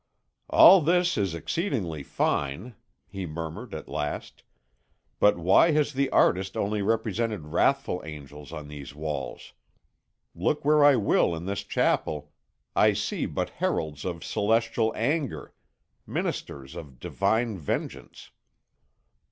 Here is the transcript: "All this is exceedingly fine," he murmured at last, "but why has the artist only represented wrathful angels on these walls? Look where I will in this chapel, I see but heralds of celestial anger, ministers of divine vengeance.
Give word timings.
"All 0.49 0.81
this 0.81 1.15
is 1.15 1.35
exceedingly 1.35 2.01
fine," 2.01 2.73
he 3.07 3.27
murmured 3.27 3.75
at 3.75 3.87
last, 3.87 4.41
"but 5.19 5.37
why 5.37 5.73
has 5.73 5.93
the 5.93 6.09
artist 6.09 6.57
only 6.57 6.81
represented 6.81 7.45
wrathful 7.53 8.01
angels 8.03 8.51
on 8.51 8.67
these 8.67 8.95
walls? 8.95 9.53
Look 10.33 10.65
where 10.65 10.83
I 10.83 10.95
will 10.95 11.35
in 11.35 11.45
this 11.45 11.61
chapel, 11.63 12.33
I 12.75 12.93
see 12.93 13.27
but 13.27 13.51
heralds 13.51 14.03
of 14.03 14.23
celestial 14.23 14.91
anger, 14.95 15.53
ministers 16.07 16.75
of 16.75 16.99
divine 16.99 17.59
vengeance. 17.59 18.31